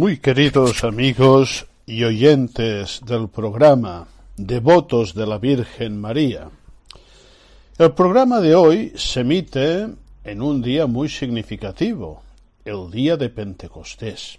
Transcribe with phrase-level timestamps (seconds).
[0.00, 6.48] Muy queridos amigos y oyentes del programa Devotos de la Virgen María.
[7.76, 9.88] El programa de hoy se emite
[10.24, 12.22] en un día muy significativo,
[12.64, 14.38] el día de Pentecostés,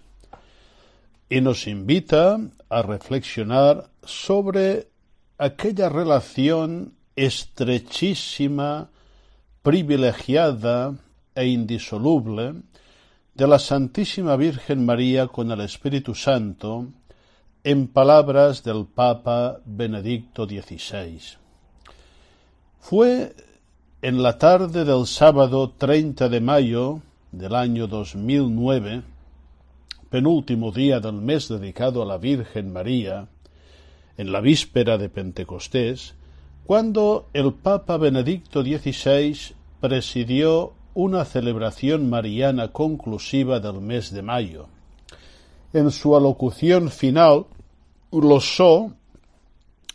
[1.30, 4.88] y nos invita a reflexionar sobre
[5.38, 8.90] aquella relación estrechísima,
[9.62, 10.96] privilegiada
[11.36, 12.64] e indisoluble
[13.34, 16.88] de la Santísima Virgen María con el Espíritu Santo,
[17.64, 21.20] en palabras del Papa Benedicto XVI.
[22.80, 23.34] Fue
[24.02, 27.02] en la tarde del sábado 30 de mayo
[27.32, 29.04] del año 2009,
[30.10, 33.28] penúltimo día del mes dedicado a la Virgen María,
[34.18, 36.16] en la víspera de Pentecostés,
[36.66, 44.68] cuando el Papa Benedicto XVI presidió una celebración mariana conclusiva del mes de mayo.
[45.74, 47.46] En su alocución final
[48.12, 48.94] glosó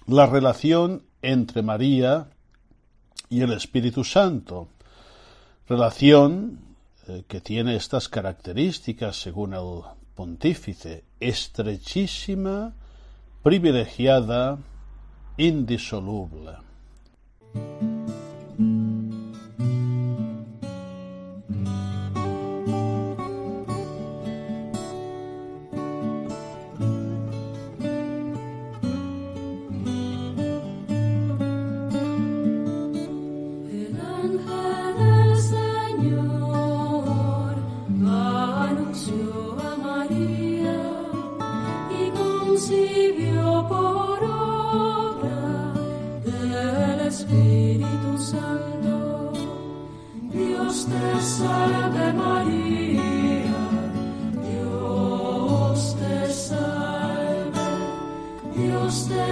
[0.07, 2.29] la relación entre María
[3.29, 4.69] y el Espíritu Santo,
[5.69, 6.61] relación
[7.09, 9.83] eh, que tiene estas características según el
[10.15, 12.73] pontífice, estrechísima,
[13.43, 14.59] privilegiada,
[15.37, 16.53] indisoluble.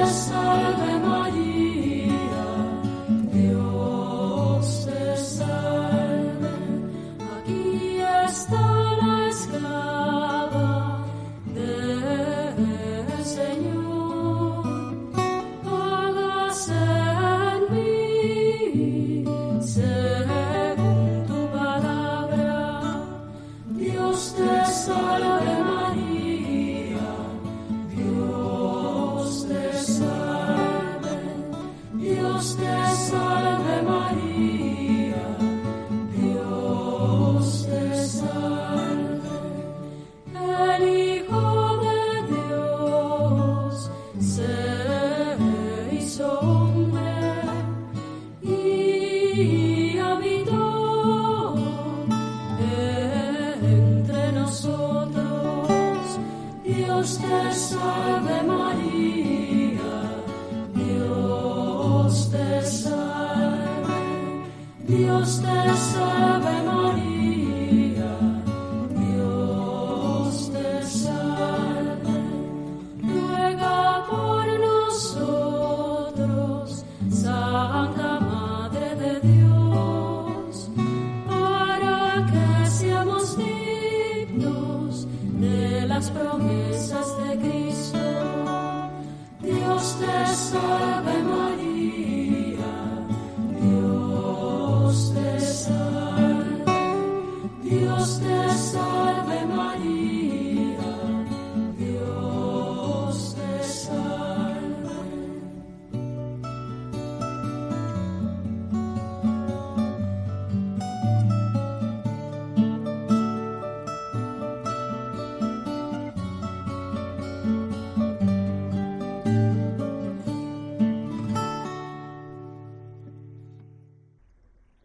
[0.07, 2.14] Salve María.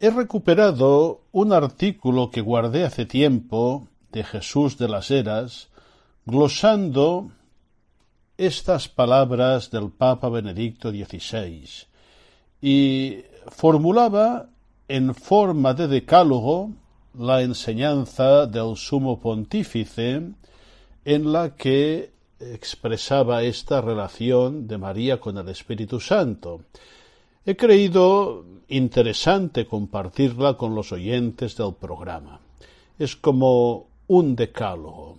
[0.10, 5.68] He recuperado un artículo que guardé hace tiempo de Jesús de las Eras,
[6.26, 7.30] glosando
[8.36, 11.86] estas palabras del Papa Benedicto XVI
[12.60, 13.20] y
[13.52, 14.50] formulaba
[14.88, 16.72] en forma de decálogo
[17.14, 20.24] la enseñanza del sumo pontífice
[21.06, 26.62] en la que expresaba esta relación de María con el Espíritu Santo.
[27.46, 32.42] He creído interesante compartirla con los oyentes del programa.
[32.98, 35.18] Es como un decálogo.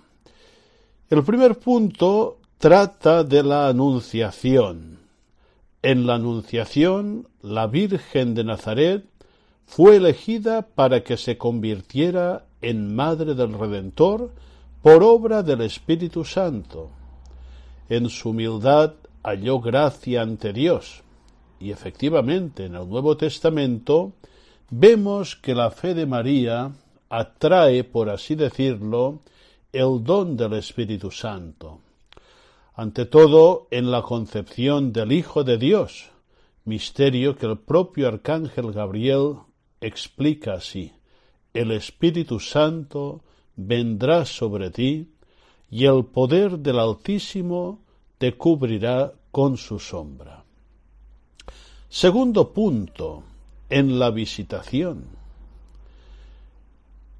[1.08, 4.98] El primer punto trata de la Anunciación.
[5.82, 9.04] En la Anunciación, la Virgen de Nazaret
[9.64, 14.30] fue elegida para que se convirtiera en Madre del Redentor
[14.82, 16.90] por obra del Espíritu Santo.
[17.88, 21.02] En su humildad halló gracia ante Dios.
[21.60, 24.14] Y efectivamente, en el Nuevo Testamento
[24.70, 26.72] vemos que la fe de María
[27.08, 29.20] atrae, por así decirlo,
[29.72, 31.80] el don del Espíritu Santo
[32.80, 36.08] ante todo en la concepción del Hijo de Dios,
[36.64, 39.34] misterio que el propio arcángel Gabriel
[39.82, 40.90] explica así.
[41.52, 43.22] El Espíritu Santo
[43.54, 45.10] vendrá sobre ti
[45.70, 47.80] y el poder del Altísimo
[48.16, 50.39] te cubrirá con su sombra.
[51.92, 53.24] Segundo punto,
[53.68, 55.06] en la visitación.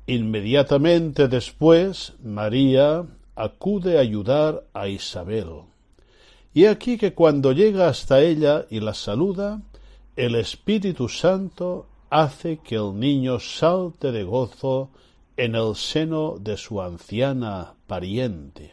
[0.07, 5.63] Inmediatamente después, María acude a ayudar a Isabel.
[6.55, 9.61] Y aquí que cuando llega hasta ella y la saluda,
[10.15, 14.91] el Espíritu Santo hace que el niño salte de gozo
[15.37, 18.73] en el seno de su anciana pariente.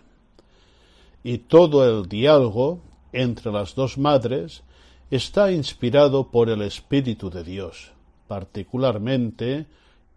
[1.24, 2.82] Y todo el diálogo
[3.14, 4.62] entre las dos madres
[5.10, 7.92] está inspirado por el Espíritu de Dios,
[8.28, 9.66] particularmente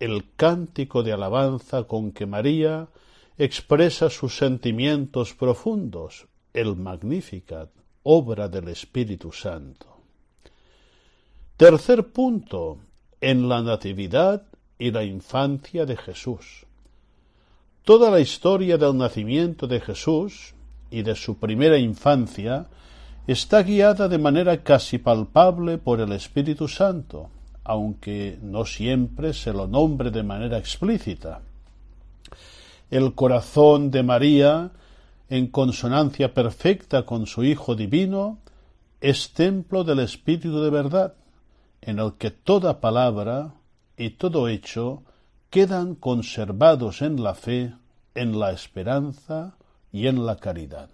[0.00, 2.88] el cántico de alabanza con que María
[3.38, 7.70] expresa sus sentimientos profundos, el Magnificat,
[8.02, 9.87] obra del Espíritu Santo.
[11.56, 12.78] Tercer punto,
[13.20, 14.43] en la Natividad
[14.78, 16.64] y la infancia de Jesús.
[17.84, 20.54] Toda la historia del nacimiento de Jesús
[20.90, 22.66] y de su primera infancia
[23.32, 27.31] está guiada de manera casi palpable por el Espíritu Santo,
[27.65, 31.43] aunque no siempre se lo nombre de manera explícita
[32.91, 34.73] el corazón de María,
[35.29, 38.38] en consonancia perfecta con su Hijo Divino,
[39.00, 41.15] es templo del Espíritu de verdad,
[41.81, 43.55] en el que toda palabra
[43.97, 45.05] y todo hecho
[45.50, 47.73] quedan conservados en la fe,
[48.15, 49.56] en la esperanza
[49.93, 50.91] y en la caridad.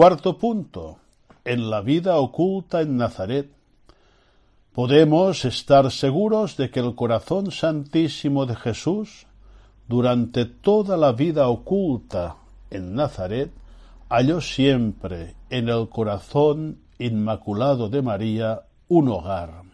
[0.00, 0.96] Cuarto punto.
[1.44, 3.50] En la vida oculta en Nazaret.
[4.72, 9.26] Podemos estar seguros de que el corazón santísimo de Jesús,
[9.88, 12.36] durante toda la vida oculta
[12.70, 13.50] en Nazaret,
[14.08, 19.64] halló siempre en el corazón inmaculado de María un hogar,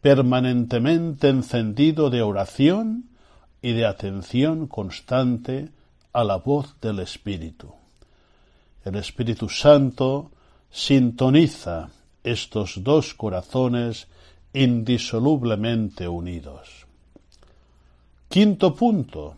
[0.00, 3.10] permanentemente encendido de oración
[3.60, 5.68] y de atención constante
[6.14, 7.79] a la voz del Espíritu.
[8.84, 10.30] El Espíritu Santo
[10.70, 11.90] sintoniza
[12.24, 14.08] estos dos corazones
[14.52, 16.86] indisolublemente unidos.
[18.28, 19.36] Quinto punto.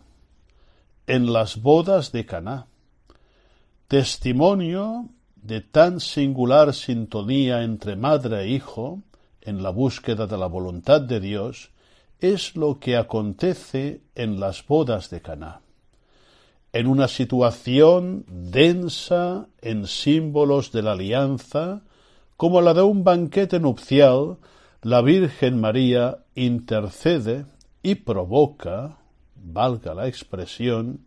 [1.07, 2.67] En las bodas de Caná.
[3.87, 9.01] Testimonio de tan singular sintonía entre madre e hijo
[9.41, 11.71] en la búsqueda de la voluntad de Dios
[12.19, 15.59] es lo que acontece en las bodas de Caná.
[16.73, 21.83] En una situación densa en símbolos de la alianza,
[22.35, 24.37] como la de un banquete nupcial,
[24.81, 27.45] la Virgen María intercede
[27.83, 28.97] y provoca,
[29.35, 31.05] valga la expresión,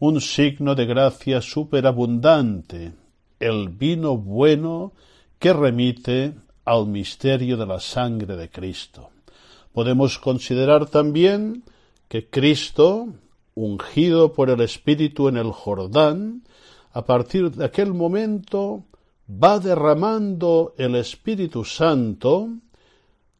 [0.00, 2.92] un signo de gracia superabundante,
[3.38, 4.92] el vino bueno
[5.38, 6.34] que remite
[6.64, 9.10] al misterio de la sangre de Cristo.
[9.72, 11.62] Podemos considerar también
[12.08, 13.08] que Cristo,
[13.56, 16.44] ungido por el Espíritu en el Jordán,
[16.92, 18.84] a partir de aquel momento
[19.28, 22.50] va derramando el Espíritu Santo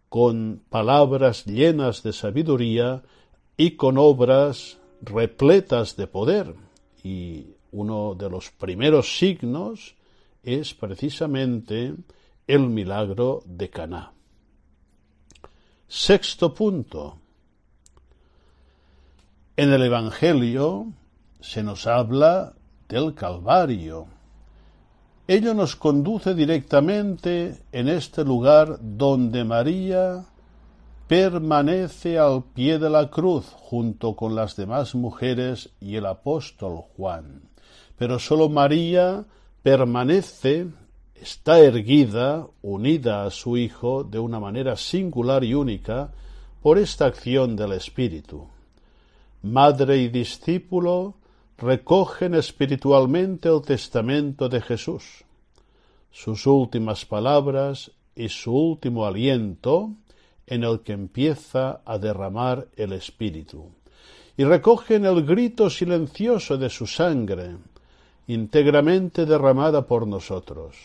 [0.09, 3.03] con palabras llenas de sabiduría
[3.57, 6.55] y con obras repletas de poder.
[7.05, 9.95] Y uno de los primeros signos
[10.43, 11.95] es precisamente
[12.47, 14.13] el milagro de Caná.
[15.87, 17.19] Sexto punto.
[19.59, 20.93] En el Evangelio
[21.41, 22.53] se nos habla
[22.91, 24.07] del Calvario.
[25.27, 30.27] Ello nos conduce directamente en este lugar donde María
[31.09, 37.41] permanece al pie de la cruz junto con las demás mujeres y el apóstol Juan.
[37.97, 39.25] Pero sólo María
[39.63, 40.67] permanece
[41.15, 46.11] está erguida, unida a su Hijo de una manera singular y única
[46.61, 48.49] por esta acción del Espíritu.
[49.47, 51.15] Madre y discípulo
[51.57, 55.25] recogen espiritualmente el testamento de Jesús,
[56.11, 59.93] sus últimas palabras y su último aliento
[60.49, 63.71] en el que empieza a derramar el Espíritu,
[64.37, 67.57] y recogen el grito silencioso de su sangre,
[68.27, 70.77] íntegramente derramada por nosotros.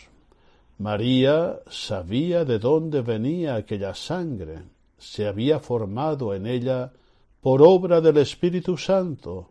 [0.78, 4.62] María sabía de dónde venía aquella sangre,
[4.98, 6.92] se había formado en ella
[7.42, 9.50] por obra del Espíritu Santo,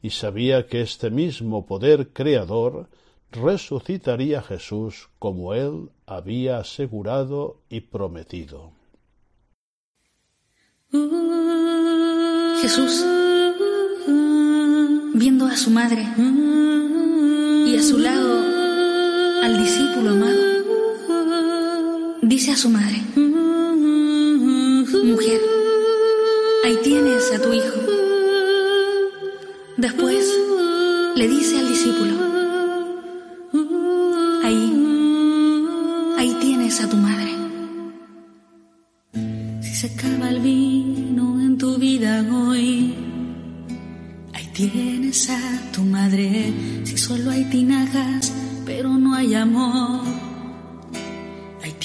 [0.00, 2.88] y sabía que este mismo poder creador
[3.30, 8.72] resucitaría a Jesús como él había asegurado y prometido.
[12.62, 13.04] Jesús,
[15.14, 16.06] viendo a su madre
[17.66, 18.40] y a su lado
[19.42, 20.56] al discípulo amado,
[22.22, 23.02] dice a su madre,
[25.04, 25.55] mujer,
[26.66, 27.80] ahí tienes a tu hijo.
[29.76, 30.26] Después
[31.14, 32.14] le dice al discípulo,
[34.42, 34.64] ahí,
[36.18, 37.32] ahí tienes a tu madre.
[39.62, 42.94] Si se acaba el vino en tu vida hoy,
[44.32, 45.40] ahí tienes a
[45.72, 46.52] tu madre.
[46.82, 48.32] Si solo hay tinajas,
[48.64, 50.35] pero no hay amor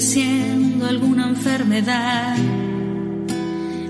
[0.00, 2.34] Padeciendo alguna enfermedad,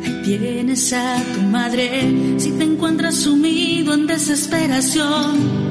[0.05, 2.37] ahí tienes a tu madre.
[2.37, 5.71] Si te encuentras sumido en desesperación,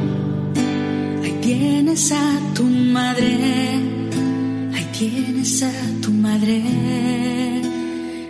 [1.21, 3.37] Ahí tienes a tu madre,
[4.73, 5.71] ahí tienes a
[6.01, 6.63] tu madre,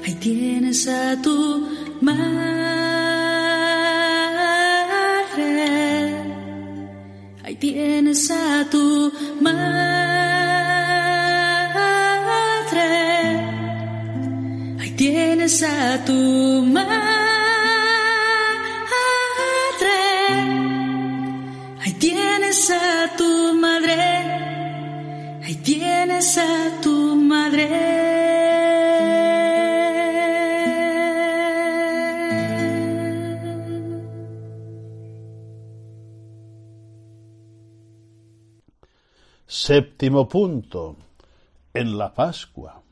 [0.03, 1.67] ahí tienes a tu
[2.01, 2.23] madre,
[7.43, 9.11] ahí tienes a tu
[16.09, 16.99] tu madre.
[21.81, 23.31] Ahí tienes a tu
[23.65, 24.01] madre,
[25.43, 27.67] ahí tienes a tu madre.
[39.45, 40.95] Séptimo punto.
[41.73, 42.88] En la Pascua.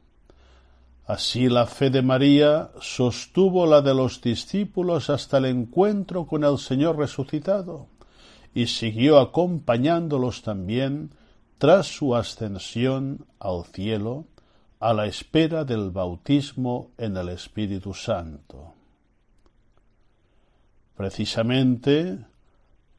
[1.07, 6.57] Así la fe de María sostuvo la de los discípulos hasta el encuentro con el
[6.57, 7.87] Señor resucitado
[8.53, 11.11] y siguió acompañándolos también
[11.59, 14.25] tras su ascensión al cielo
[14.81, 18.73] a la espera del bautismo en el Espíritu Santo.
[20.97, 22.19] Precisamente,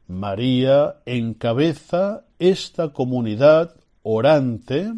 [0.07, 4.93] María encabeza esta comunidad orante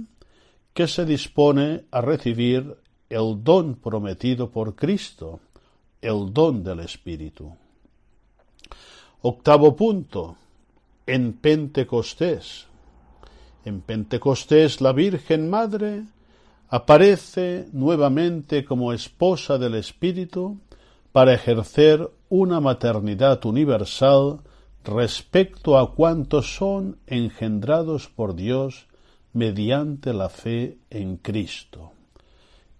[0.73, 2.77] que se dispone a recibir
[3.11, 5.41] el don prometido por Cristo,
[6.01, 7.53] el don del Espíritu.
[9.21, 10.37] Octavo punto.
[11.05, 12.67] En Pentecostés.
[13.65, 16.05] En Pentecostés la Virgen Madre
[16.69, 20.57] aparece nuevamente como esposa del Espíritu
[21.11, 24.39] para ejercer una maternidad universal
[24.85, 28.87] respecto a cuantos son engendrados por Dios
[29.33, 31.91] mediante la fe en Cristo.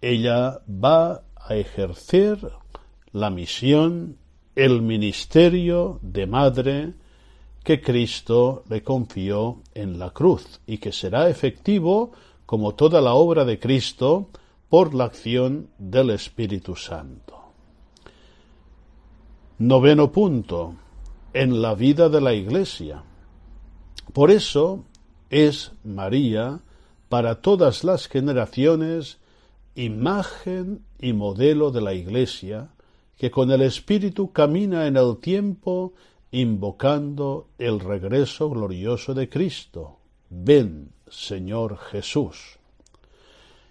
[0.02, 2.52] Ella va a ejercer
[3.12, 4.18] la misión,
[4.56, 6.94] el ministerio de madre
[7.64, 12.12] que Cristo le confió en la cruz y que será efectivo
[12.46, 14.30] como toda la obra de Cristo
[14.68, 17.40] por la acción del Espíritu Santo.
[19.60, 20.76] Noveno punto.
[21.34, 23.04] En la vida de la Iglesia.
[24.12, 24.84] Por eso
[25.30, 26.60] es María
[27.08, 29.21] para todas las generaciones
[29.82, 32.70] imagen y modelo de la Iglesia
[33.18, 35.94] que con el Espíritu camina en el tiempo
[36.32, 39.98] invocando el regreso glorioso de Cristo.
[40.30, 42.58] Ven, Señor Jesús.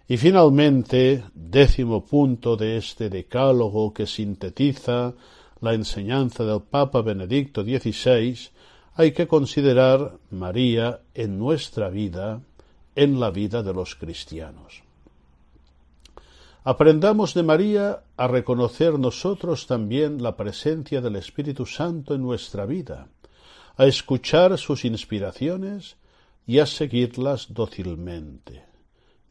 [0.06, 5.14] Y finalmente, décimo punto de este decálogo que sintetiza
[5.60, 8.36] la enseñanza del Papa Benedicto XVI,
[8.94, 12.40] hay que considerar María en nuestra vida,
[12.96, 14.82] en la vida de los cristianos.
[16.62, 23.08] Aprendamos de María a reconocer nosotros también la presencia del Espíritu Santo en nuestra vida,
[23.78, 25.96] a escuchar sus inspiraciones
[26.46, 28.64] y a seguirlas dócilmente.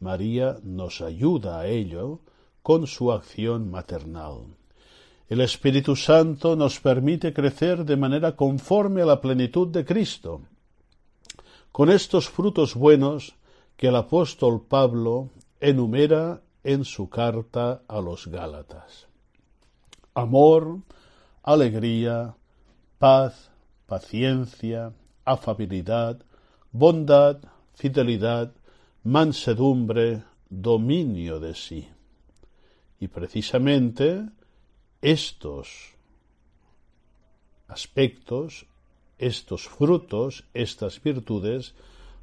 [0.00, 2.18] María nos ayuda a ello
[2.62, 4.56] con su acción maternal.
[5.28, 10.42] El Espíritu Santo nos permite crecer de manera conforme a la plenitud de Cristo,
[11.70, 13.36] con estos frutos buenos
[13.76, 19.06] que el apóstol Pablo enumera en su carta a los Gálatas.
[20.14, 20.80] Amor,
[21.42, 22.34] alegría,
[22.98, 23.50] paz,
[23.86, 24.92] paciencia,
[25.24, 26.22] afabilidad,
[26.72, 27.38] bondad,
[27.74, 28.52] fidelidad,
[29.04, 31.88] mansedumbre, dominio de sí.
[32.98, 34.28] Y precisamente
[35.00, 35.94] estos
[37.68, 38.66] aspectos,
[39.18, 41.74] estos frutos, estas virtudes,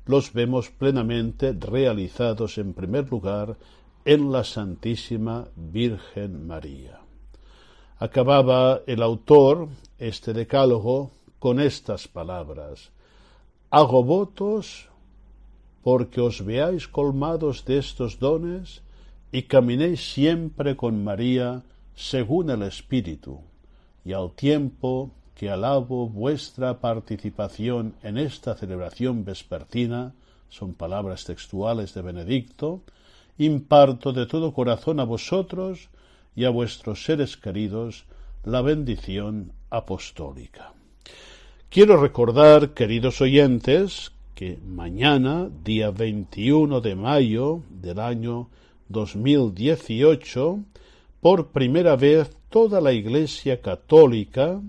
[0.06, 3.58] los vemos plenamente realizados en primer lugar
[4.08, 7.02] en la Santísima Virgen María.
[8.00, 9.68] Acababa el autor
[10.00, 12.92] este decálogo con estas palabras
[13.70, 14.88] Hago votos
[15.84, 18.82] porque os veáis colmados de estos dones
[19.34, 23.42] y caminéis siempre con María según el Espíritu,
[24.06, 30.14] y al tiempo que alabo vuestra participación en esta celebración vespertina,
[30.48, 32.84] son palabras textuales de Benedicto,
[33.38, 35.90] imparto de todo corazón a vosotros
[36.36, 38.06] y a vuestros seres queridos
[38.44, 40.74] la bendición apostólica.
[41.70, 48.50] Quiero recordar, queridos oyentes, que mañana, día 21 de mayo del año
[48.90, 50.60] 2018,
[51.20, 54.62] por primera vez toda la Iglesia católica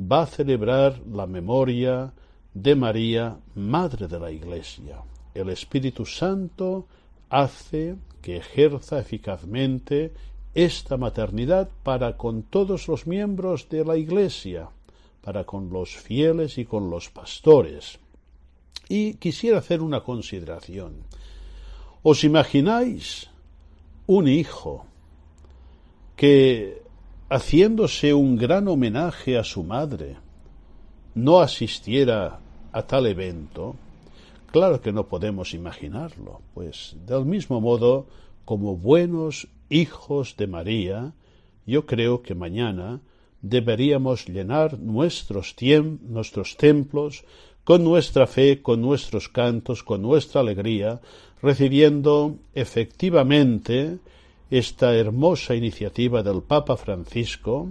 [0.00, 2.12] va a celebrar la memoria
[2.54, 5.02] de María, Madre de la Iglesia.
[5.34, 6.86] El Espíritu Santo
[7.30, 10.12] hace que ejerza eficazmente
[10.54, 14.70] esta maternidad para con todos los miembros de la Iglesia,
[15.22, 17.98] para con los fieles y con los pastores.
[18.88, 20.94] Y quisiera hacer una consideración.
[22.02, 23.28] ¿Os imagináis
[24.06, 24.86] un hijo
[26.16, 26.82] que,
[27.28, 30.16] haciéndose un gran homenaje a su madre,
[31.14, 32.40] no asistiera
[32.72, 33.76] a tal evento?
[34.50, 38.06] Claro que no podemos imaginarlo, pues del mismo modo,
[38.46, 41.12] como buenos hijos de María,
[41.66, 43.02] yo creo que mañana
[43.42, 45.54] deberíamos llenar nuestros,
[46.00, 47.24] nuestros templos
[47.62, 51.02] con nuestra fe, con nuestros cantos, con nuestra alegría,
[51.42, 53.98] recibiendo efectivamente
[54.50, 57.68] esta hermosa iniciativa del Papa Francisco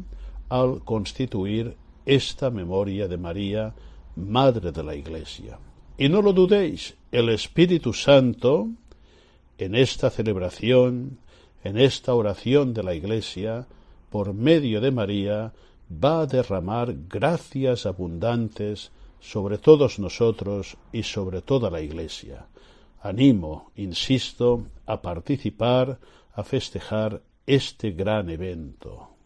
[0.48, 3.74] al constituir esta memoria de María,
[4.16, 5.58] Madre de la Iglesia.
[5.98, 8.68] Y no lo dudéis, el Espíritu Santo,
[9.58, 11.18] en esta celebración,
[11.64, 13.66] en esta oración de la Iglesia,
[14.12, 15.54] por medio de María,
[15.92, 22.46] va a derramar gracias abundantes sobre todos nosotros y sobre toda la Iglesia.
[23.02, 25.98] Animo, insisto, a participar,
[26.34, 29.17] a festejar este gran evento.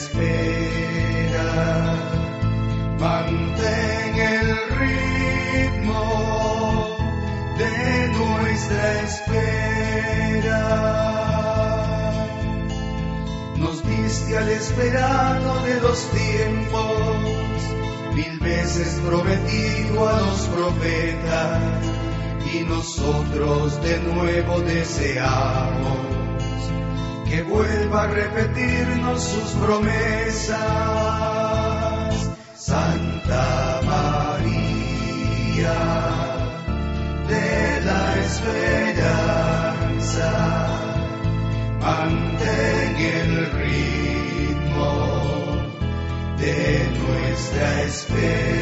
[0.00, 1.50] Espera,
[2.98, 4.48] mantén el
[4.80, 6.04] ritmo
[7.58, 10.62] de nuestra espera.
[13.56, 17.58] Nos diste al esperado de los tiempos,
[18.14, 21.60] mil veces prometido a los profetas
[22.54, 26.19] y nosotros de nuevo deseamos
[27.30, 30.58] que vuelva a repetirnos sus promesas.
[32.56, 35.74] Santa María
[37.28, 39.20] de la esperanza,
[41.80, 44.90] mantén el ritmo
[46.38, 46.58] de
[46.98, 48.59] nuestra espera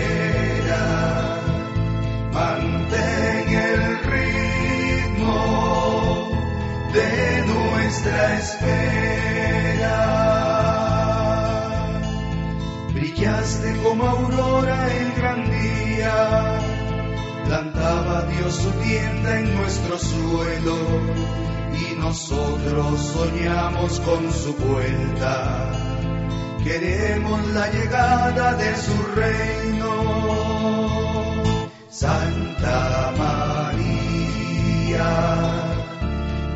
[8.48, 9.98] espera.
[12.94, 16.60] Brillaste como aurora el gran día,
[17.46, 20.76] plantaba Dios su tienda en nuestro suelo
[21.82, 25.72] y nosotros soñamos con su vuelta.
[26.64, 29.92] Queremos la llegada de su reino
[31.88, 33.88] Santa María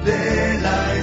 [0.04, 0.96] de la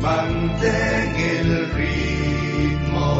[0.00, 3.10] mantén el ritmo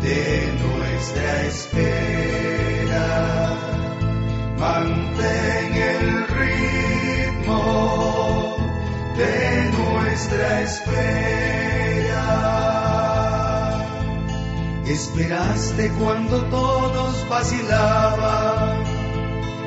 [0.00, 3.08] de nuestra espera,
[4.58, 7.62] mantén el ritmo
[9.16, 12.26] de nuestra espera.
[14.86, 18.82] Esperaste cuando todos vacilaban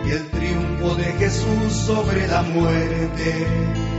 [0.05, 3.90] y el triunfo de Jesús sobre la muerte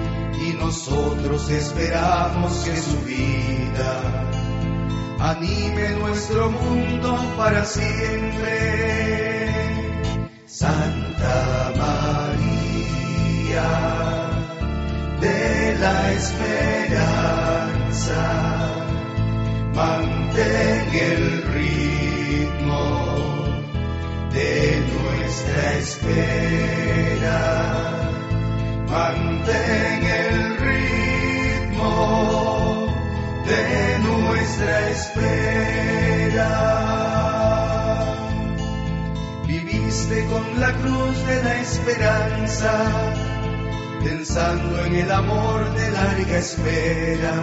[0.73, 3.93] nosotros esperamos que su vida
[5.19, 8.55] anime nuestro mundo para siempre.
[10.47, 12.51] Santa María
[15.21, 17.11] de la esperanza
[19.75, 22.83] mantén el ritmo
[24.33, 27.41] de nuestra espera,
[28.93, 31.95] Mantén el ritmo
[33.47, 36.51] de nuestra espera.
[39.47, 42.73] Viviste con la cruz de la esperanza,
[44.05, 47.35] pensando en el amor de larga espera.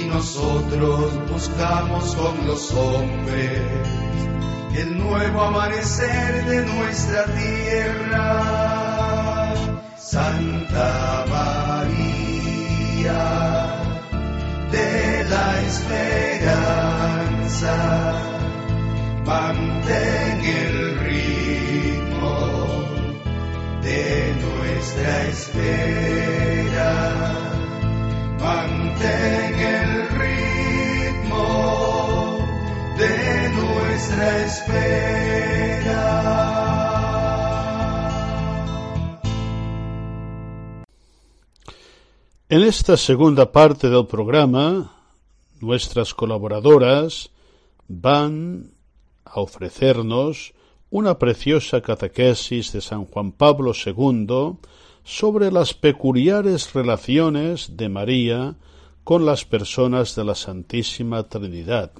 [0.00, 3.60] Y nosotros buscamos con los hombres
[4.74, 7.87] el nuevo amanecer de nuestra tierra
[42.50, 44.90] En esta segunda parte del programa,
[45.60, 47.28] nuestras colaboradoras
[47.88, 48.70] van
[49.26, 50.54] a ofrecernos
[50.88, 54.56] una preciosa catequesis de San Juan Pablo II
[55.04, 58.56] sobre las peculiares relaciones de María
[59.04, 61.92] con las personas de la Santísima Trinidad.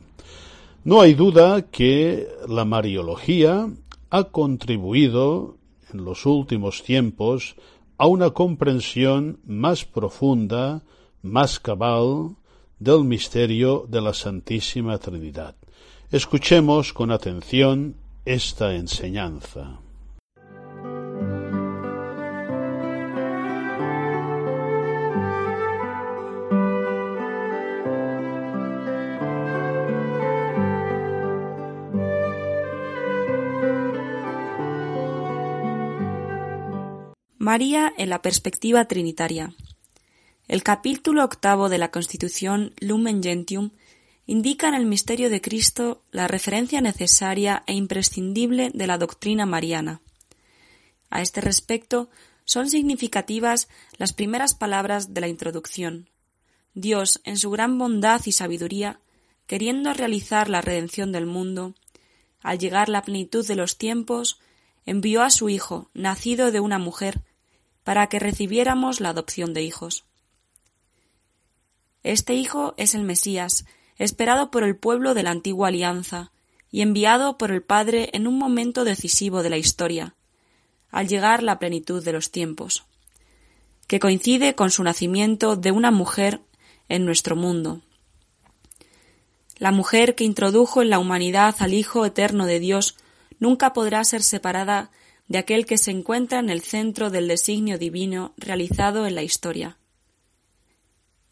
[0.85, 3.69] No hay duda que la Mariología
[4.11, 5.57] ha contribuido
[5.93, 7.57] en los últimos tiempos
[7.99, 10.83] a una comprensión más profunda,
[11.21, 12.37] más cabal
[12.79, 15.57] del misterio de la Santísima Trinidad.
[16.12, 19.81] Escuchemos con atención esta enseñanza.
[37.49, 39.55] María en la perspectiva trinitaria.
[40.49, 43.71] El capítulo octavo de la Constitución Lumen Gentium
[44.27, 50.03] indica en el misterio de Cristo la referencia necesaria e imprescindible de la doctrina mariana.
[51.09, 52.11] A este respecto,
[52.45, 56.11] son significativas las primeras palabras de la introducción.
[56.75, 59.01] Dios, en su gran bondad y sabiduría,
[59.47, 61.75] queriendo realizar la redención del mundo,
[62.43, 64.39] al llegar la plenitud de los tiempos,
[64.85, 67.23] envió a su Hijo, nacido de una mujer,
[67.85, 70.05] para que recibiéramos la adopción de hijos.
[72.03, 76.33] Este Hijo es el Mesías, esperado por el pueblo de la antigua alianza,
[76.71, 80.14] y enviado por el Padre en un momento decisivo de la historia,
[80.91, 82.85] al llegar la plenitud de los tiempos,
[83.87, 86.41] que coincide con su nacimiento de una mujer
[86.88, 87.83] en nuestro mundo.
[89.57, 92.97] La mujer que introdujo en la humanidad al Hijo eterno de Dios
[93.41, 94.91] nunca podrá ser separada
[95.29, 99.77] de aquel que se encuentra en el centro del designio divino realizado en la historia.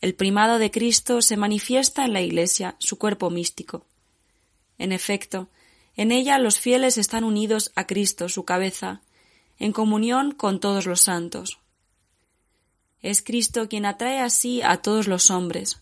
[0.01, 3.87] El primado de Cristo se manifiesta en la Iglesia, su cuerpo místico.
[4.79, 5.49] En efecto,
[5.97, 9.01] en ella los fieles están unidos a Cristo, su cabeza,
[9.59, 11.59] en comunión con todos los santos.
[13.01, 15.81] Es Cristo quien atrae así a todos los hombres.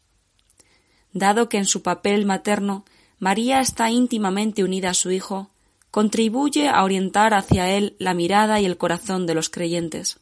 [1.12, 2.84] Dado que en su papel materno
[3.18, 5.50] María está íntimamente unida a su Hijo,
[5.94, 10.18] contribuye a orientar hacia él la mirada y el corazón de los creyentes.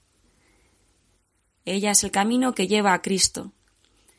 [1.64, 3.52] Ella es el camino que lleva a Cristo.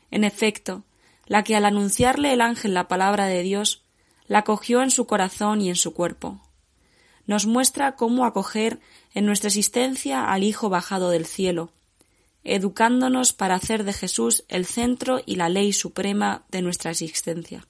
[0.09, 0.83] En efecto,
[1.27, 3.83] la que al anunciarle el ángel la palabra de Dios,
[4.25, 6.41] la cogió en su corazón y en su cuerpo.
[7.27, 8.79] Nos muestra cómo acoger
[9.13, 11.69] en nuestra existencia al Hijo bajado del cielo,
[12.43, 17.67] educándonos para hacer de Jesús el centro y la ley suprema de nuestra existencia.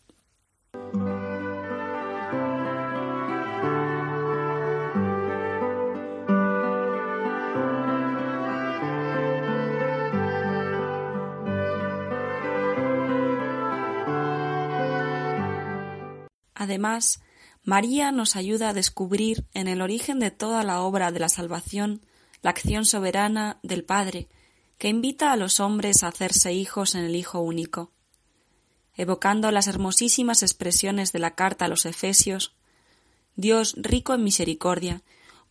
[16.64, 17.22] Además,
[17.64, 22.02] María nos ayuda a descubrir en el origen de toda la obra de la salvación
[22.42, 24.30] la acción soberana del Padre,
[24.78, 27.92] que invita a los hombres a hacerse hijos en el Hijo único.
[28.96, 32.54] Evocando las hermosísimas expresiones de la carta a los Efesios,
[33.36, 35.02] Dios rico en misericordia,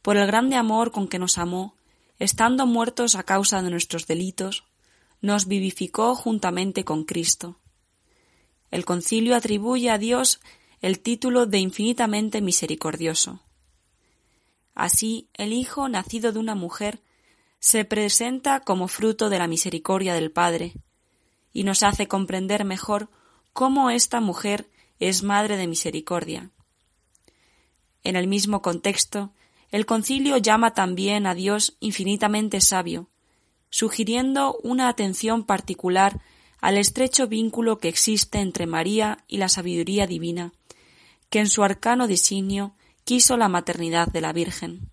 [0.00, 1.76] por el grande amor con que nos amó,
[2.18, 4.64] estando muertos a causa de nuestros delitos,
[5.20, 7.58] nos vivificó juntamente con Cristo.
[8.70, 10.40] El concilio atribuye a Dios
[10.82, 13.40] el título de infinitamente misericordioso.
[14.74, 17.00] Así, el Hijo nacido de una mujer
[17.60, 20.74] se presenta como fruto de la misericordia del Padre,
[21.52, 23.10] y nos hace comprender mejor
[23.52, 26.50] cómo esta mujer es madre de misericordia.
[28.02, 29.30] En el mismo contexto,
[29.70, 33.08] el concilio llama también a Dios infinitamente sabio,
[33.70, 36.20] sugiriendo una atención particular
[36.60, 40.52] al estrecho vínculo que existe entre María y la sabiduría divina,
[41.32, 44.90] que en su arcano diseño quiso la maternidad de la Virgen.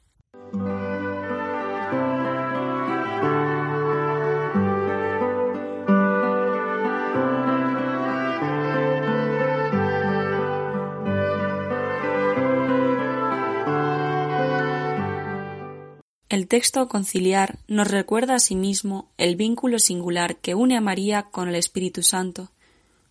[16.30, 21.56] El texto conciliar nos recuerda asimismo el vínculo singular que une a María con el
[21.56, 22.49] Espíritu Santo.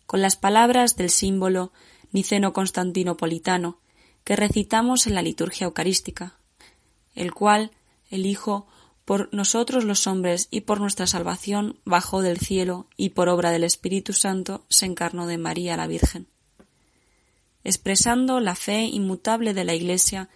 [0.06, 1.72] Con las palabras del símbolo
[2.12, 3.78] niceno-constantinopolitano
[4.24, 6.38] que recitamos en la liturgia eucarística,
[7.14, 7.70] el cual
[8.10, 8.66] el Hijo
[9.04, 13.64] por nosotros los hombres y por nuestra salvación bajó del cielo y por obra del
[13.64, 16.26] Espíritu Santo se encarnó de María la Virgen.
[17.64, 20.28] Expresando la fe inmutable de la Iglesia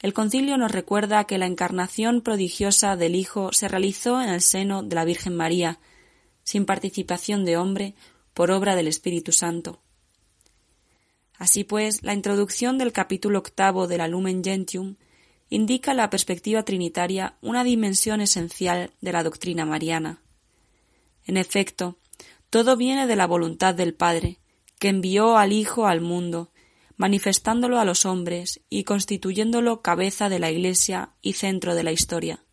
[0.00, 4.82] el concilio nos recuerda que la encarnación prodigiosa del Hijo se realizó en el seno
[4.82, 5.78] de la Virgen María,
[6.42, 7.94] sin participación de hombre,
[8.32, 9.82] por obra del Espíritu Santo.
[11.40, 14.96] Así pues, la introducción del capítulo octavo de la Lumen Gentium
[15.48, 20.20] indica la perspectiva trinitaria una dimensión esencial de la doctrina mariana.
[21.24, 21.96] En efecto,
[22.50, 24.38] todo viene de la voluntad del Padre,
[24.78, 26.50] que envió al Hijo al mundo
[26.98, 32.44] manifestándolo a los hombres y constituyéndolo cabeza de la Iglesia y centro de la historia.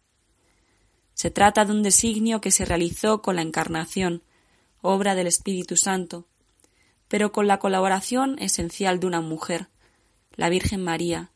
[1.13, 4.23] Se trata de un designio que se realizó con la Encarnación,
[4.80, 6.30] obra del Espíritu Santo,
[7.08, 9.70] pero con la colaboración esencial de una mujer,
[10.36, 11.32] la Virgen María,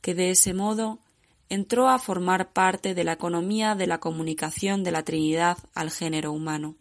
[0.00, 1.00] que de ese modo
[1.48, 6.32] entró a formar parte de la economía de la comunicación de la Trinidad al género
[6.32, 6.76] humano.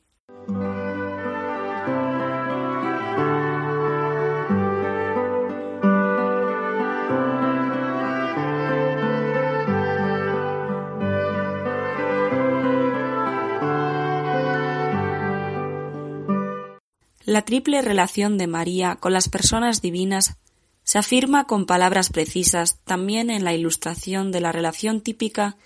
[17.25, 20.37] La triple relación de María con las personas divinas
[20.83, 25.57] se afirma con palabras precisas también en la ilustración de la relación típica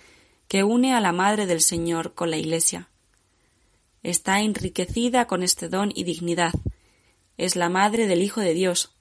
[0.48, 2.88] que une a la Madre del Señor con la Iglesia.
[4.02, 6.54] Está enriquecida con este don y dignidad.
[7.36, 8.94] Es la Madre del Hijo de Dios.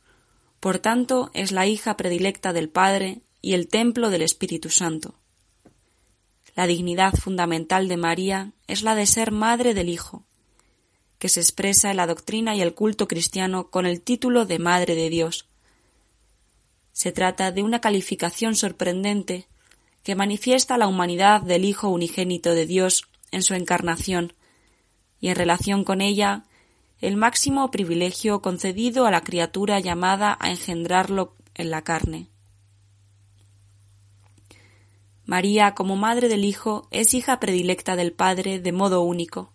[0.60, 5.16] Por tanto, es la hija predilecta del Padre y el templo del Espíritu Santo.
[6.56, 10.26] La dignidad fundamental de María es la de ser Madre del Hijo,
[11.20, 14.96] que se expresa en la doctrina y el culto cristiano con el título de Madre
[14.96, 15.48] de Dios.
[16.94, 19.48] Se trata de una calificación sorprendente
[20.04, 24.34] que manifiesta la humanidad del Hijo unigénito de Dios en su encarnación,
[25.20, 26.46] y en relación con ella
[27.02, 32.30] el máximo privilegio concedido a la criatura llamada a engendrarlo en la carne.
[35.26, 39.54] María, como madre del Hijo, es hija predilecta del Padre de modo único.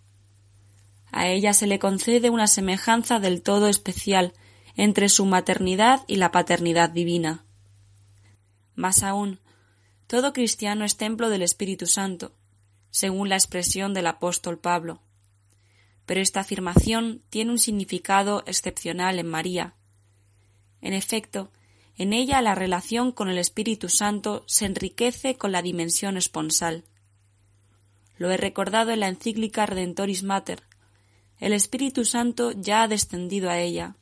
[1.15, 4.33] A ella se le concede una semejanza del todo especial
[4.75, 7.45] entre su maternidad y la paternidad divina.
[8.75, 9.39] Más aún,
[10.07, 12.35] todo cristiano es templo del Espíritu Santo,
[12.89, 15.03] según la expresión del apóstol Pablo.
[16.05, 19.73] Pero esta afirmación tiene un significado excepcional en María.
[20.81, 21.49] En efecto,
[21.95, 26.83] en ella la relación con el Espíritu Santo se enriquece con la dimensión esponsal.
[28.17, 30.63] Lo he recordado en la encíclica Redentoris Mater,
[31.39, 33.95] el Espíritu Santo ya ha descendido a ella,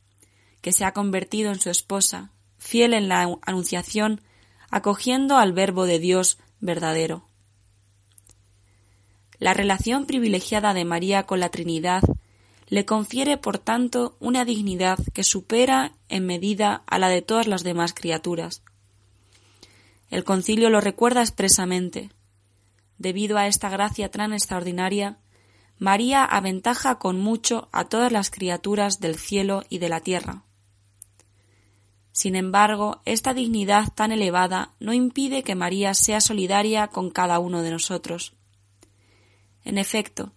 [0.60, 4.20] que se ha convertido en su esposa, fiel en la anunciación,
[4.70, 7.28] acogiendo al Verbo de Dios verdadero.
[9.38, 12.02] La relación privilegiada de María con la Trinidad
[12.68, 17.62] le confiere, por tanto, una dignidad que supera en medida a la de todas las
[17.62, 18.62] demás criaturas.
[20.08, 22.10] El concilio lo recuerda expresamente.
[22.96, 25.18] Debido a esta gracia tan extraordinaria,
[25.78, 30.44] María aventaja con mucho a todas las criaturas del cielo y de la tierra.
[32.12, 37.62] Sin embargo, esta dignidad tan elevada no impide que María sea solidaria con cada uno
[37.62, 38.34] de nosotros.
[39.64, 40.32] En efecto,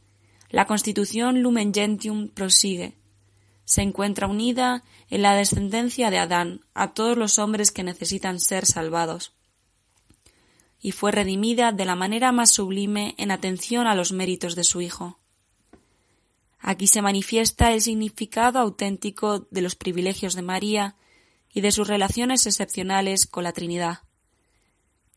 [0.49, 2.95] la constitución Lumen Gentium prosigue.
[3.63, 8.65] Se encuentra unida en la descendencia de Adán a todos los hombres que necesitan ser
[8.65, 9.33] salvados.
[10.79, 14.81] Y fue redimida de la manera más sublime en atención a los méritos de su
[14.81, 15.19] Hijo.
[16.69, 20.97] Aquí se manifiesta el significado auténtico de los privilegios de María
[21.53, 23.99] y de sus relaciones excepcionales con la Trinidad.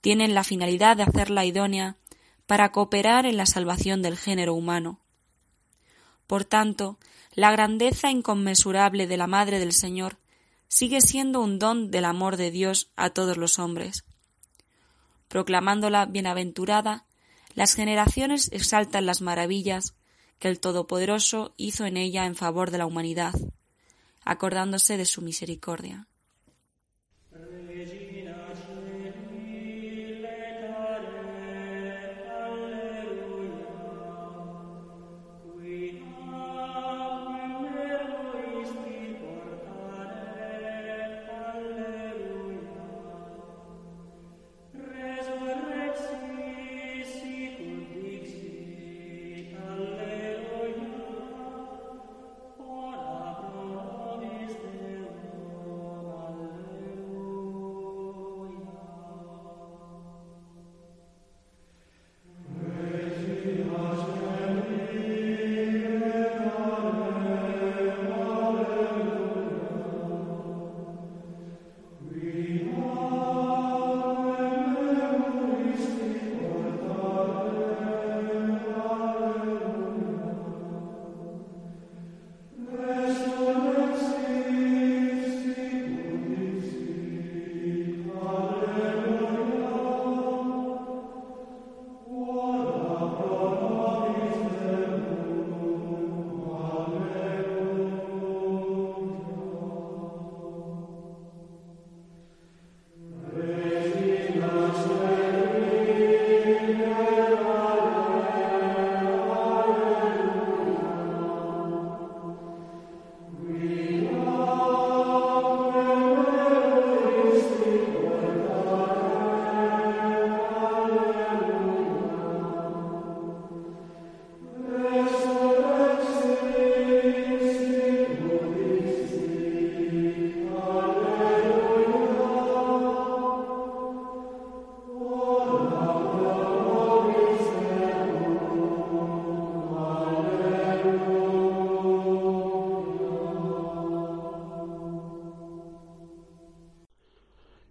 [0.01, 1.97] Tienen la finalidad de hacerla idónea
[2.47, 5.01] para cooperar en la salvación del género humano.
[6.29, 7.01] Por tanto,
[7.35, 10.19] la grandeza inconmensurable de la Madre del Señor
[10.69, 14.05] sigue siendo un don del amor de Dios a todos los hombres.
[15.27, 17.07] Proclamándola bienaventurada,
[17.55, 19.97] las generaciones exaltan las maravillas
[20.41, 23.35] que el Todopoderoso hizo en ella en favor de la humanidad,
[24.25, 26.09] acordándose de su misericordia.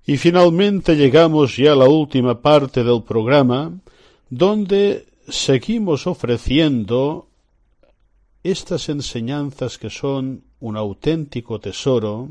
[0.09, 3.79] Y finalmente llegamos ya a la última parte del programa,
[4.31, 7.27] donde seguimos ofreciendo
[8.41, 12.29] estas enseñanzas que son un auténtico tesoro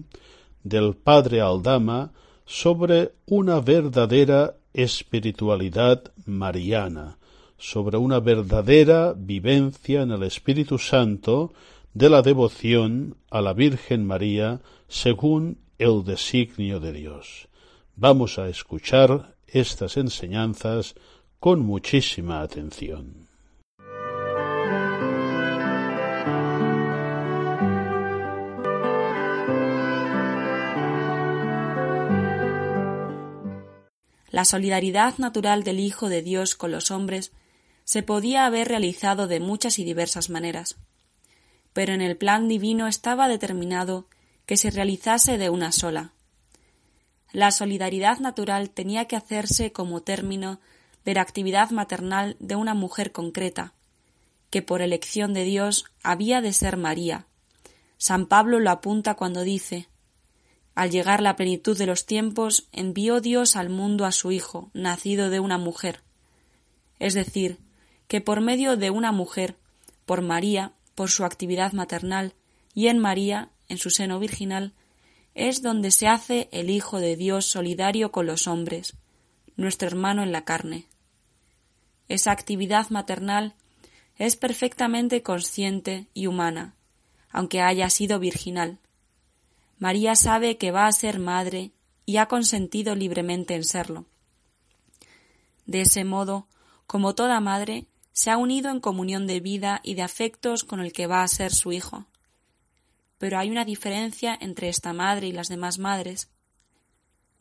[0.64, 2.10] del Padre Aldama
[2.44, 7.16] sobre una verdadera espiritualidad mariana,
[7.58, 11.52] sobre una verdadera vivencia en el Espíritu Santo
[11.94, 17.47] de la devoción a la Virgen María según el designio de Dios.
[18.00, 20.94] Vamos a escuchar estas enseñanzas
[21.40, 23.26] con muchísima atención.
[34.30, 37.32] La solidaridad natural del Hijo de Dios con los hombres
[37.82, 40.76] se podía haber realizado de muchas y diversas maneras,
[41.72, 44.06] pero en el plan divino estaba determinado
[44.46, 46.12] que se realizase de una sola.
[47.32, 50.60] La solidaridad natural tenía que hacerse como término
[51.04, 53.74] de la actividad maternal de una mujer concreta,
[54.50, 57.26] que por elección de Dios había de ser María.
[57.96, 59.88] San Pablo lo apunta cuando dice
[60.78, 65.28] al llegar la plenitud de los tiempos, envió Dios al mundo a su Hijo, nacido
[65.28, 66.04] de una mujer.
[67.00, 67.58] Es decir,
[68.06, 69.56] que por medio de una mujer,
[70.06, 72.34] por María, por su actividad maternal,
[72.74, 74.72] y en María, en su seno virginal,
[75.38, 78.96] es donde se hace el Hijo de Dios solidario con los hombres,
[79.56, 80.86] nuestro hermano en la carne.
[82.08, 83.54] Esa actividad maternal
[84.16, 86.74] es perfectamente consciente y humana,
[87.30, 88.78] aunque haya sido virginal,
[89.78, 91.70] María sabe que va a ser madre
[92.04, 94.06] y ha consentido libremente en serlo.
[95.66, 96.48] De ese modo,
[96.88, 100.92] como toda madre, se ha unido en comunión de vida y de afectos con el
[100.92, 102.06] que va a ser su hijo.
[103.18, 106.30] Pero hay una diferencia entre esta madre y las demás madres.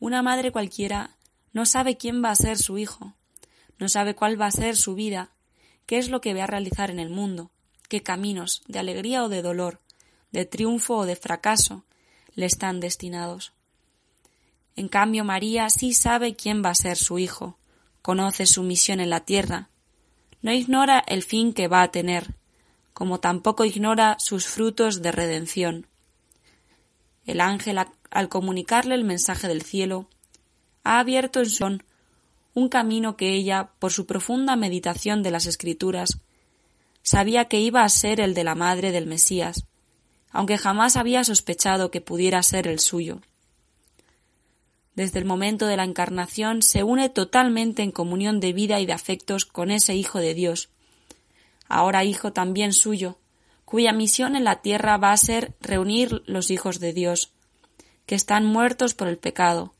[0.00, 1.16] Una madre cualquiera
[1.52, 3.14] no sabe quién va a ser su hijo,
[3.78, 5.30] no sabe cuál va a ser su vida,
[5.86, 7.50] qué es lo que va a realizar en el mundo,
[7.88, 9.80] qué caminos, de alegría o de dolor,
[10.32, 11.84] de triunfo o de fracaso,
[12.34, 13.52] le están destinados.
[14.76, 17.58] En cambio, María sí sabe quién va a ser su hijo,
[18.02, 19.70] conoce su misión en la tierra,
[20.42, 22.36] no ignora el fin que va a tener,
[22.98, 25.86] como tampoco ignora sus frutos de redención.
[27.26, 27.78] El ángel,
[28.10, 30.08] al comunicarle el mensaje del cielo,
[30.82, 31.84] ha abierto en son
[32.54, 36.18] un camino que ella, por su profunda meditación de las Escrituras,
[37.04, 39.62] sabía que iba a ser el de la madre del Mesías,
[40.32, 43.20] aunque jamás había sospechado que pudiera ser el suyo.
[44.96, 48.92] Desde el momento de la encarnación se une totalmente en comunión de vida y de
[48.92, 50.70] afectos con ese Hijo de Dios,
[51.68, 53.18] ahora Hijo también suyo,
[53.64, 57.32] cuya misión en la tierra va a ser reunir los hijos de Dios,
[58.06, 59.74] que están muertos por el pecado,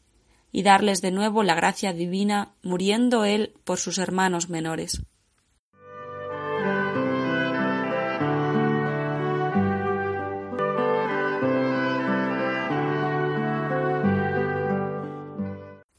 [0.53, 5.01] y darles de nuevo la gracia divina, muriendo él por sus hermanos menores.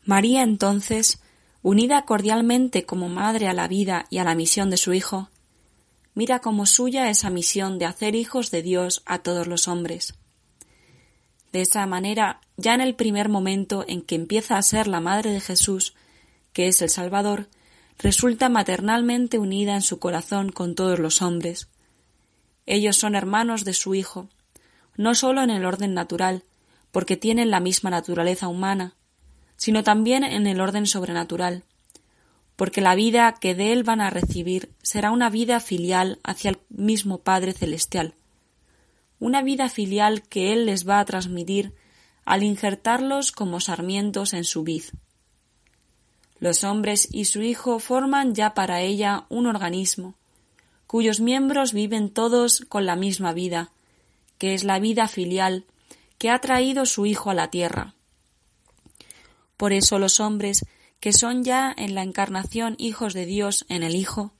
[0.09, 1.21] María entonces,
[1.61, 5.29] unida cordialmente como madre a la vida y a la misión de su Hijo,
[6.13, 10.13] mira como suya esa misión de hacer hijos de Dios a todos los hombres.
[11.51, 15.31] De esa manera, ya en el primer momento en que empieza a ser la madre
[15.31, 15.95] de Jesús,
[16.53, 17.47] que es el Salvador,
[17.97, 21.67] resulta maternalmente unida en su corazón con todos los hombres.
[22.65, 24.29] Ellos son hermanos de su Hijo,
[24.95, 26.43] no sólo en el orden natural,
[26.91, 28.95] porque tienen la misma naturaleza humana,
[29.57, 31.63] sino también en el orden sobrenatural,
[32.59, 36.59] porque la vida que de él van a recibir será una vida filial hacia el
[36.67, 38.15] mismo Padre Celestial,
[39.17, 41.73] una vida filial que él les va a transmitir
[42.25, 44.83] al injertarlos como sarmientos en su vid.
[46.41, 50.15] Los hombres y su Hijo forman ya para ella un organismo,
[50.85, 53.71] cuyos miembros viven todos con la misma vida,
[54.37, 55.63] que es la vida filial
[56.17, 57.93] que ha traído su Hijo a la tierra.
[59.55, 60.65] Por eso los hombres,
[60.99, 64.31] que son ya en la encarnación hijos de Dios en el Hijo,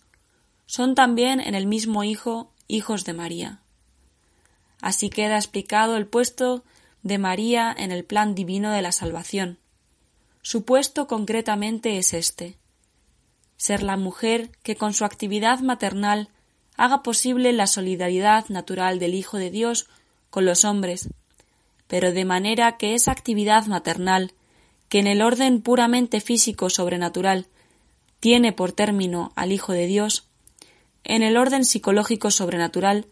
[0.65, 3.59] son también en el mismo Hijo hijos de María.
[4.81, 6.63] Así queda explicado el puesto
[7.03, 9.57] de María en el plan divino de la salvación.
[10.41, 12.57] Su puesto concretamente es este
[13.59, 16.29] ser la mujer que con su actividad maternal
[16.77, 19.89] haga posible la solidaridad natural del Hijo de Dios
[20.29, 21.09] con los hombres,
[21.87, 24.31] pero de manera que esa actividad maternal
[24.89, 27.47] que en el orden puramente físico sobrenatural
[28.19, 30.27] tiene por término al Hijo de Dios,
[31.03, 33.05] en el orden psicológico sobrenatural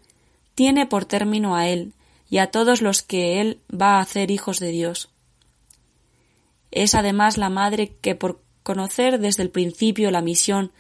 [0.56, 1.94] tiene por término a Él
[2.30, 5.10] y a todos los que Él va a hacer hijos de Dios.
[6.72, 10.74] es además la madre que por conocer desde el principio la misión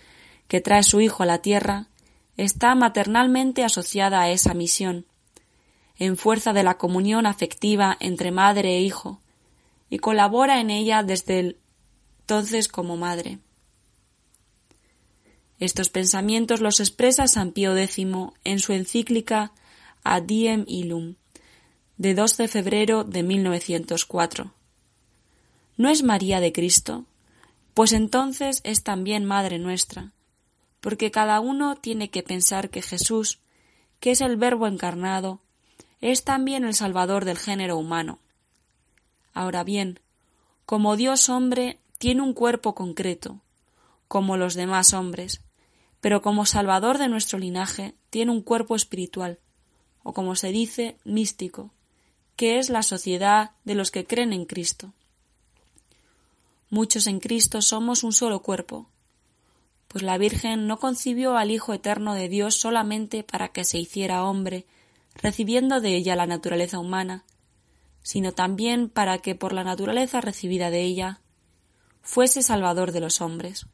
[0.47, 1.87] que trae su hijo a la tierra,
[2.35, 5.05] está maternalmente asociada a esa misión,
[5.97, 9.21] en fuerza de la comunión afectiva entre madre e hijo,
[9.89, 11.57] y colabora en ella desde
[12.19, 13.39] entonces como madre.
[15.59, 18.07] Estos pensamientos los expresa San Pío X
[18.43, 19.53] en su encíclica
[20.03, 21.15] Ad Diem Illum,
[21.97, 24.53] de 2 de febrero de 1904.
[25.77, 27.05] ¿No es María de Cristo?
[27.73, 30.11] Pues entonces es también Madre nuestra,
[30.79, 33.39] porque cada uno tiene que pensar que Jesús,
[33.99, 35.41] que es el Verbo encarnado,
[36.01, 38.19] es también el Salvador del género humano.
[39.37, 39.99] Ahora bien,
[40.65, 43.39] como Dios hombre tiene un cuerpo concreto,
[44.07, 45.41] como los demás hombres,
[46.01, 49.37] pero como Salvador de nuestro linaje tiene un cuerpo espiritual,
[50.01, 51.69] o como se dice, místico,
[52.35, 54.91] que es la sociedad de los que creen en Cristo.
[56.71, 58.87] Muchos en Cristo somos un solo cuerpo,
[59.87, 64.23] pues la Virgen no concibió al Hijo Eterno de Dios solamente para que se hiciera
[64.23, 64.65] hombre,
[65.13, 67.23] recibiendo de ella la naturaleza humana,
[68.07, 71.19] sino también para que por la naturaleza recibida de ella
[72.01, 73.65] fuese Salvador de los hombres.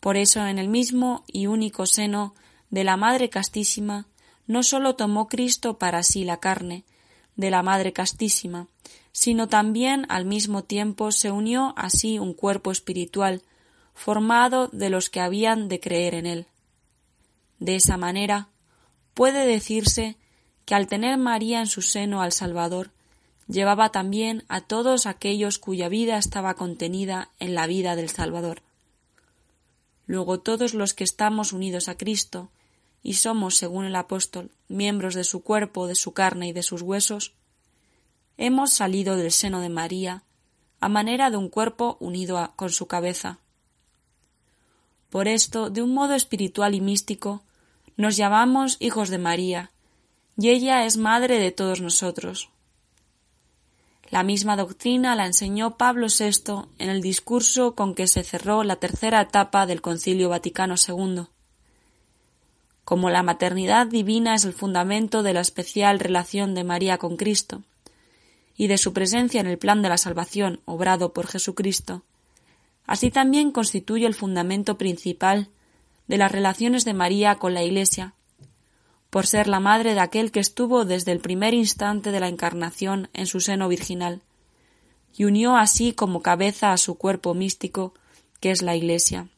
[0.00, 2.34] Por eso en el mismo y único seno
[2.68, 4.08] de la Madre Castísima
[4.48, 6.84] no sólo tomó Cristo para sí la carne
[7.36, 8.66] de la Madre Castísima,
[9.12, 13.42] sino también al mismo tiempo se unió así un cuerpo espiritual
[13.94, 16.46] formado de los que habían de creer en él.
[17.60, 18.48] De esa manera,
[19.14, 20.16] puede decirse
[20.64, 22.90] que al tener María en su seno al Salvador,
[23.48, 28.62] llevaba también a todos aquellos cuya vida estaba contenida en la vida del Salvador.
[30.06, 32.50] Luego todos los que estamos unidos a Cristo
[33.02, 36.82] y somos, según el apóstol, miembros de su cuerpo, de su carne y de sus
[36.82, 37.34] huesos,
[38.36, 40.22] hemos salido del seno de María
[40.80, 43.38] a manera de un cuerpo unido con su cabeza.
[45.10, 47.42] Por esto, de un modo espiritual y místico,
[47.96, 49.70] nos llamamos hijos de María,
[50.36, 52.50] y ella es madre de todos nosotros.
[54.10, 58.76] La misma doctrina la enseñó Pablo VI en el discurso con que se cerró la
[58.76, 61.26] tercera etapa del Concilio Vaticano II.
[62.84, 67.62] Como la maternidad divina es el fundamento de la especial relación de María con Cristo
[68.56, 72.02] y de su presencia en el plan de la salvación obrado por Jesucristo,
[72.86, 75.48] así también constituye el fundamento principal
[76.06, 78.14] de las relaciones de María con la Iglesia,
[79.16, 83.08] por ser la madre de aquel que estuvo desde el primer instante de la encarnación
[83.14, 84.20] en su seno virginal,
[85.16, 87.94] y unió así como cabeza a su cuerpo místico,
[88.40, 89.30] que es la Iglesia.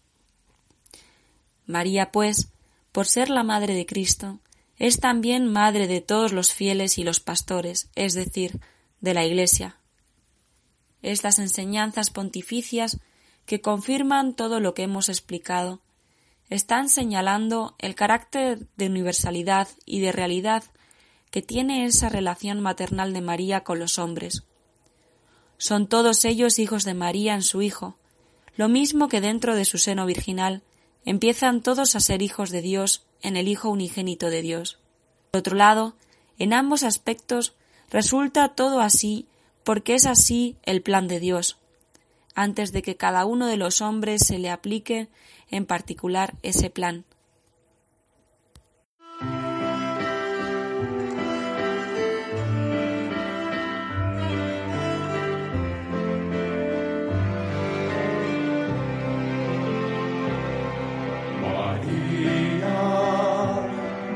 [1.64, 2.48] María, pues,
[2.90, 4.40] por ser la madre de Cristo,
[4.78, 8.58] es también madre de todos los fieles y los pastores, es decir,
[9.00, 9.76] de la Iglesia.
[11.02, 12.98] Estas enseñanzas pontificias
[13.46, 15.78] que confirman todo lo que hemos explicado,
[16.50, 20.64] están señalando el carácter de universalidad y de realidad
[21.30, 24.44] que tiene esa relación maternal de María con los hombres.
[25.58, 27.96] Son todos ellos hijos de María en su Hijo,
[28.56, 30.62] lo mismo que dentro de su seno virginal
[31.04, 34.78] empiezan todos a ser hijos de Dios en el Hijo unigénito de Dios.
[35.30, 35.96] Por otro lado,
[36.38, 37.54] en ambos aspectos
[37.90, 39.26] resulta todo así
[39.64, 41.58] porque es así el plan de Dios,
[42.38, 45.08] antes de que cada uno de los hombres se le aplique
[45.50, 47.04] en particular ese plan.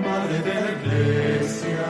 [0.04, 1.86] Madre de la Iglesia,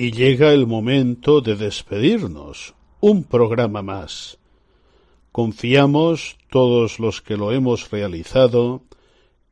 [0.00, 2.74] Y llega el momento de despedirnos.
[3.00, 4.38] Un programa más.
[5.32, 8.82] Confiamos, todos los que lo hemos realizado,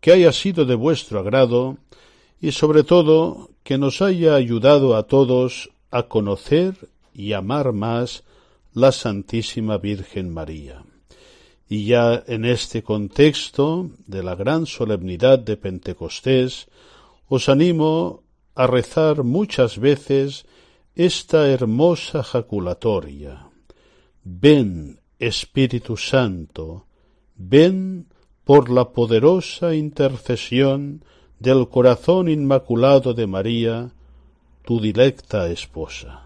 [0.01, 1.79] que haya sido de vuestro agrado
[2.41, 8.23] y sobre todo que nos haya ayudado a todos a conocer y amar más
[8.73, 10.85] la Santísima Virgen María.
[11.69, 16.69] Y ya en este contexto de la gran solemnidad de Pentecostés,
[17.27, 18.23] os animo
[18.57, 20.47] a rezar muchas veces
[20.95, 23.51] esta hermosa jaculatoria.
[24.25, 26.87] Ven, Espíritu Santo,
[27.37, 28.09] ven
[28.45, 31.05] por la poderosa intercesión
[31.39, 33.93] del corazón inmaculado de María,
[34.65, 36.26] tu dilecta esposa.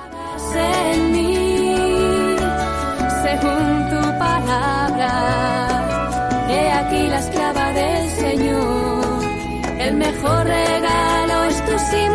[9.91, 12.07] El mejor regalo es tu sí,